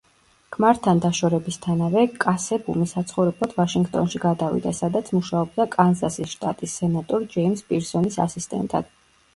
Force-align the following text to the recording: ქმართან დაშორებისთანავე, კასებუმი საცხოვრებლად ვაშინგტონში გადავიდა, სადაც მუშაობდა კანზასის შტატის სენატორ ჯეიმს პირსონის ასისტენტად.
ქმართან 0.53 1.01
დაშორებისთანავე, 1.01 2.05
კასებუმი 2.23 2.87
საცხოვრებლად 2.93 3.53
ვაშინგტონში 3.59 4.23
გადავიდა, 4.25 4.75
სადაც 4.81 5.13
მუშაობდა 5.19 5.69
კანზასის 5.79 6.35
შტატის 6.37 6.81
სენატორ 6.83 7.31
ჯეიმს 7.37 7.65
პირსონის 7.71 8.21
ასისტენტად. 8.29 8.93